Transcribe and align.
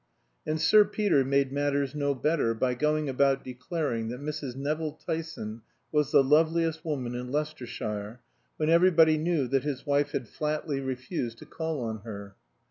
And 0.47 0.59
Sir 0.59 0.83
Peter 0.83 1.23
made 1.23 1.51
matters 1.51 1.93
no 1.93 2.15
better 2.15 2.55
by 2.55 2.73
going 2.73 3.07
about 3.07 3.43
declaring 3.43 4.09
that 4.09 4.19
Mrs. 4.19 4.55
Nevill 4.55 4.93
Tyson 4.93 5.61
was 5.91 6.11
the 6.11 6.23
loveliest 6.23 6.83
woman 6.83 7.13
in 7.13 7.31
Leicestershire, 7.31 8.19
when 8.57 8.67
everybody 8.71 9.19
knew 9.19 9.47
that 9.49 9.61
his 9.61 9.85
wife 9.85 10.13
had 10.13 10.27
flatly 10.27 10.79
refused 10.79 11.37
to 11.37 11.45
call 11.45 11.81
on 11.83 11.99
her. 11.99 12.33